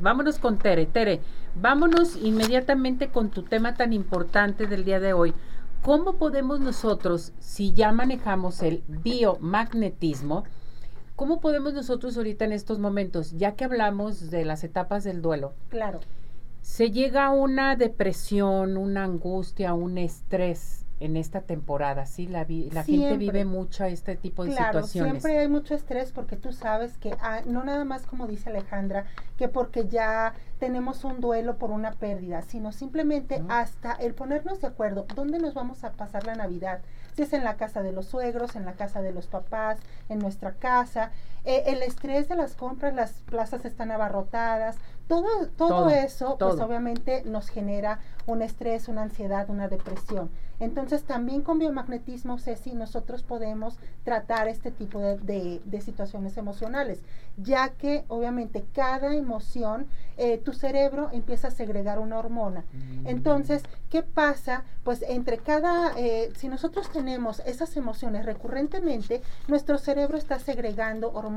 [0.00, 0.86] Vámonos, vámonos con Tere.
[0.86, 1.20] Tere,
[1.54, 5.34] vámonos inmediatamente con tu tema tan importante del día de hoy.
[5.82, 10.44] ¿Cómo podemos nosotros, si ya manejamos el biomagnetismo,
[11.16, 15.54] cómo podemos nosotros ahorita en estos momentos, ya que hablamos de las etapas del duelo?
[15.68, 16.00] Claro.
[16.62, 22.26] Se llega a una depresión, una angustia, un estrés en esta temporada, ¿sí?
[22.26, 25.22] La, la gente vive mucho este tipo de claro, situaciones.
[25.22, 29.06] Siempre hay mucho estrés porque tú sabes que ah, no nada más como dice Alejandra,
[29.38, 34.66] que porque ya tenemos un duelo por una pérdida, sino simplemente hasta el ponernos de
[34.68, 36.80] acuerdo, ¿dónde nos vamos a pasar la Navidad?
[37.14, 39.78] Si es en la casa de los suegros, en la casa de los papás,
[40.10, 41.12] en nuestra casa,
[41.44, 44.76] eh, el estrés de las compras, las plazas están abarrotadas,
[45.08, 50.30] todo, todo, eso, pues obviamente nos genera un estrés, una ansiedad, una depresión.
[50.60, 57.00] Entonces también con biomagnetismo, Ceci, nosotros podemos tratar este tipo de, de, situaciones emocionales,
[57.38, 62.64] ya que obviamente cada emoción, eh, tu cerebro empieza a segregar una hormona.
[62.72, 63.08] Mm.
[63.08, 64.64] Entonces, ¿qué pasa?
[64.84, 71.29] Pues entre cada, eh, si nosotros tenemos esas emociones recurrentemente, nuestro cerebro está segregando hormonas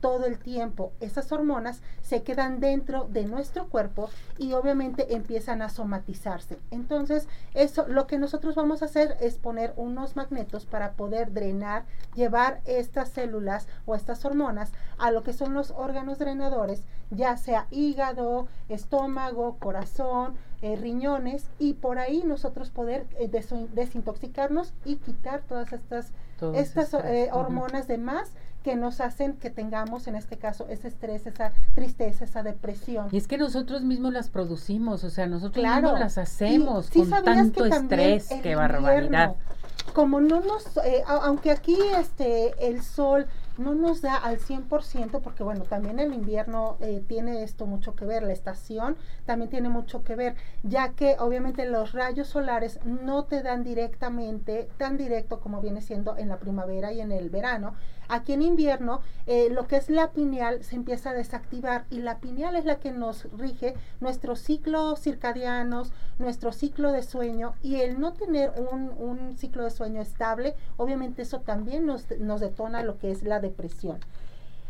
[0.00, 0.92] todo el tiempo.
[1.00, 6.58] Esas hormonas se quedan dentro de nuestro cuerpo y obviamente empiezan a somatizarse.
[6.70, 11.84] Entonces, eso, lo que nosotros vamos a hacer es poner unos magnetos para poder drenar,
[12.14, 17.66] llevar estas células o estas hormonas a lo que son los órganos drenadores, ya sea
[17.70, 23.30] hígado, estómago, corazón, eh, riñones, y por ahí nosotros poder eh,
[23.72, 26.12] desintoxicarnos y quitar todas estas,
[26.54, 31.26] estas eh, hormonas de más que nos hacen que tengamos en este caso ese estrés,
[31.26, 33.08] esa tristeza, esa depresión.
[33.10, 37.66] Y es que nosotros mismos las producimos, o sea, nosotros mismos las hacemos con tanto
[37.66, 39.34] estrés, qué barbaridad.
[39.94, 43.26] Como no nos, eh, aunque aquí este el sol
[43.60, 48.04] no nos da al 100% porque bueno, también el invierno eh, tiene esto mucho que
[48.04, 53.24] ver, la estación también tiene mucho que ver, ya que obviamente los rayos solares no
[53.24, 57.74] te dan directamente, tan directo como viene siendo en la primavera y en el verano,
[58.12, 62.18] Aquí en invierno, eh, lo que es la pineal se empieza a desactivar y la
[62.18, 68.00] pineal es la que nos rige nuestro ciclo circadianos, nuestro ciclo de sueño y el
[68.00, 73.12] no tener un, ciclo de sueño estable, obviamente eso también nos, nos detona lo que
[73.12, 74.00] es la depresión.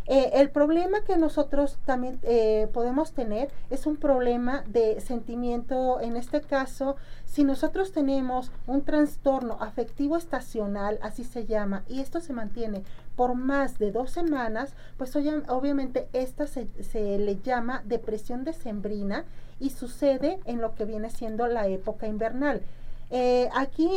[0.06, 6.16] Eh, el problema que nosotros también eh, podemos tener es un problema de sentimiento, en
[6.16, 6.97] este caso,
[7.27, 12.83] si nosotros tenemos un trastorno afectivo estacional, así se llama, y esto se mantiene
[13.15, 19.25] por más de dos semanas, pues obviamente esta se, le llama depresión decembrina
[19.61, 22.62] y sucede en lo que viene siendo la época invernal.
[23.10, 23.91] Eh, aquí,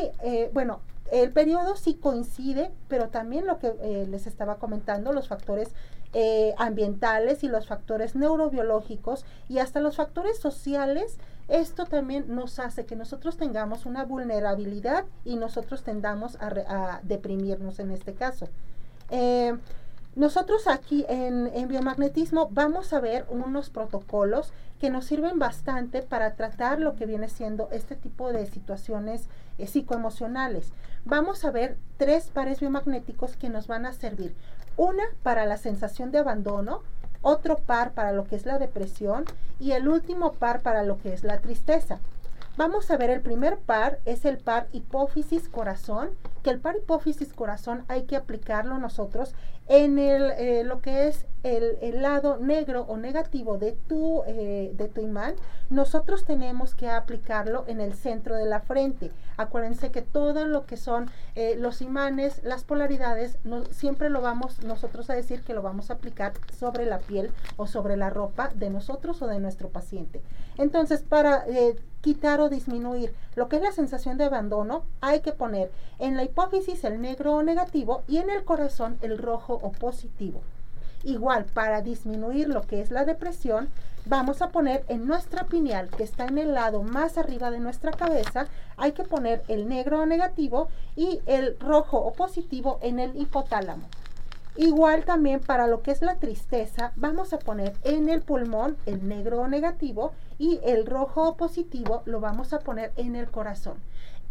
[0.54, 0.82] bueno,
[1.12, 5.74] el periodo sí coincide, pero también lo que les estaba comentando, los factores
[6.16, 12.86] eh, ambientales y los factores neurobiológicos y hasta los factores sociales, esto también nos hace
[12.86, 18.48] que nosotros tengamos una vulnerabilidad y nosotros tendamos a, deprimirnos en este caso.
[19.10, 19.58] Eh,
[20.16, 26.80] nosotros aquí en, biomagnetismo vamos a ver unos protocolos que nos sirven bastante para tratar
[26.80, 30.72] lo que viene siendo este tipo de situaciones eh, psicoemocionales.
[31.06, 34.36] Vamos a ver tres pares biomagnéticos que nos van a servir.
[34.78, 36.82] Una para la sensación de abandono,
[37.22, 39.26] otro par para lo que es la depresión
[39.60, 42.00] y el último par para lo que es la tristeza.
[42.56, 46.12] Vamos a ver el primer par, es el par hipófisis corazón,
[46.44, 49.34] que el par hipófisis corazón hay que aplicarlo nosotros
[49.68, 54.88] en el, eh, lo que es el, lado negro o negativo de tu, eh, de
[54.90, 55.36] tu imán,
[55.70, 59.12] nosotros tenemos que aplicarlo en el centro de la frente.
[59.38, 63.38] Acuérdense que todo lo que son eh, los imanes, las polaridades,
[63.72, 67.68] siempre lo vamos nosotros a decir que lo vamos a aplicar sobre la piel o
[67.68, 70.22] sobre la ropa de nosotros o de nuestro paciente.
[70.58, 71.46] Entonces, para
[72.02, 76.24] quitar o disminuir lo que es la sensación de abandono, hay que poner en la
[76.24, 80.42] hipófisis el negro o negativo y en el corazón el rojo o positivo.
[81.04, 83.70] Igual, para disminuir lo que es la depresión,
[84.06, 87.92] vamos a poner en nuestra pineal, que está en el lado más arriba de nuestra
[87.92, 88.48] cabeza,
[88.78, 93.84] hay que poner el negro o negativo y el rojo o positivo en el hipotálamo.
[94.56, 99.08] Igual también para lo que es la tristeza, vamos a poner en el pulmón el
[99.08, 103.78] negro o negativo y el rojo o positivo lo vamos a poner en el corazón.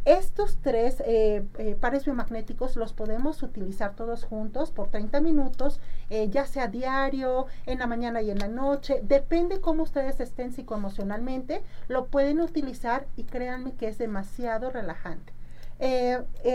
[0.05, 5.79] Estos tres eh, eh, pares biomagnéticos los podemos utilizar todos juntos por 30 minutos,
[6.11, 10.53] eh, ya sea diario, en la mañana y en la noche, depende cómo ustedes estén
[10.53, 15.33] psicoemocionalmente, lo pueden utilizar y créanme que es demasiado relajante.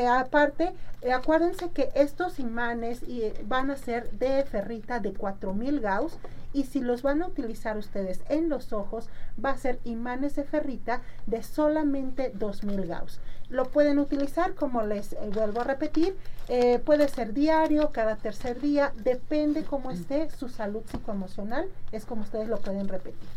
[0.09, 0.73] Aparte,
[1.13, 3.01] acuérdense que estos imanes
[3.43, 6.17] van a ser de ferrita de 4000 Gauss
[6.53, 9.09] y si los van a utilizar ustedes en los ojos,
[9.43, 13.19] va a ser imanes de ferrita de solamente 2000 Gauss.
[13.49, 16.15] Lo pueden utilizar, como les vuelvo a repetir,
[16.85, 22.49] puede ser diario, cada tercer día, depende cómo esté su salud psicoemocional, es como ustedes
[22.49, 23.29] lo pueden repetir.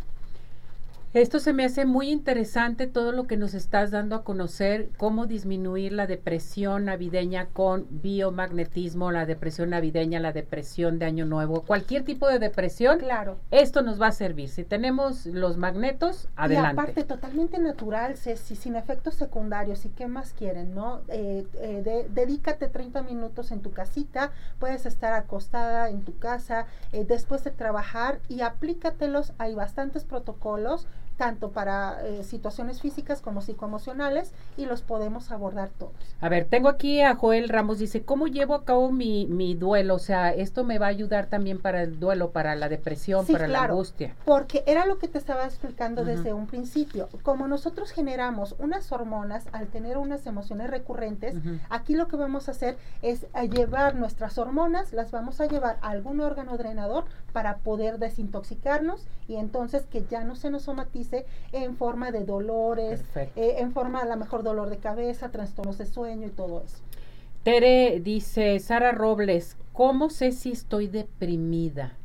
[1.13, 5.27] Esto se me hace muy interesante todo lo que nos estás dando a conocer, cómo
[5.27, 12.05] disminuir la depresión navideña con biomagnetismo, la depresión navideña, la depresión de Año Nuevo, cualquier
[12.05, 13.01] tipo de depresión.
[13.01, 13.39] Claro.
[13.51, 14.51] Esto nos va a servir.
[14.51, 16.77] Si tenemos los magnetos, adelante.
[16.77, 19.85] Y aparte, totalmente natural, Ceci, sin efectos secundarios.
[19.87, 21.01] ¿Y qué más quieren, no?
[21.09, 24.31] Eh, eh, dedícate 30 minutos en tu casita,
[24.61, 29.33] puedes estar acostada en tu casa eh, después de trabajar y aplícatelos.
[29.39, 30.87] Hay bastantes protocolos
[31.21, 35.93] tanto para eh, situaciones físicas como psicoemocionales y los podemos abordar todos.
[36.19, 39.97] A ver, tengo aquí a Joel Ramos, dice, ¿cómo llevo a cabo mi, mi duelo?
[39.97, 43.49] O sea, esto me va a ayudar también para el duelo, para la depresión, para
[43.49, 44.17] la angustia.
[44.25, 47.11] Porque era lo que te estaba explicando desde un principio.
[47.23, 51.35] Como nosotros generamos unas hormonas al tener unas emociones recurrentes,
[51.69, 55.91] aquí lo que vamos a hacer es llevar nuestras hormonas, las vamos a llevar a
[55.91, 61.10] algún órgano drenador para poder desintoxicarnos y entonces que ya no se nos somatice
[61.53, 65.87] en forma de dolores, eh, en forma a lo mejor dolor de cabeza, trastornos de
[65.87, 66.79] sueño y todo eso.
[67.43, 71.97] Tere dice, Sara Robles, ¿cómo sé si estoy deprimida?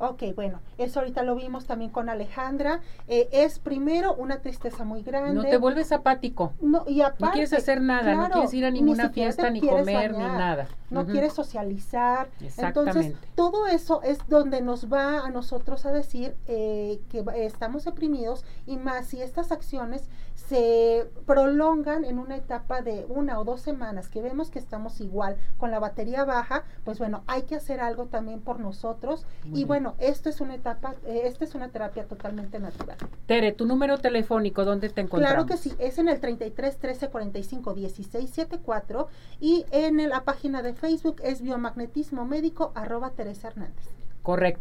[0.00, 2.80] Ok, bueno, eso ahorita lo vimos también con Alejandra.
[3.06, 5.34] Eh, es primero una tristeza muy grande.
[5.34, 6.54] No te vuelves apático.
[6.62, 10.12] No, y aparte, no quieres hacer nada, no quieres ir a ninguna fiesta, ni comer,
[10.12, 10.68] ni nada.
[10.88, 12.28] No quieres socializar.
[12.56, 18.44] Entonces, todo eso es donde nos va a nosotros a decir eh, que estamos deprimidos
[18.66, 24.08] y más si estas acciones se prolongan en una etapa de una o dos semanas,
[24.08, 28.06] que vemos que estamos igual con la batería baja, pues bueno, hay que hacer algo
[28.06, 29.26] también por nosotros.
[29.44, 32.96] y bueno, esto es una etapa, eh, esta es una terapia totalmente natural.
[33.26, 35.44] Tere, tu número telefónico, ¿dónde te encontramos?
[35.44, 39.08] Claro que sí, es en el 33 13 45 16 74
[39.40, 44.00] y en la página de Facebook es biomagnetismo médico arroba Teresa Hernández.
[44.22, 44.58] Correcto.